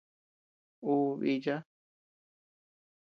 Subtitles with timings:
[0.93, 1.57] Ú bícha.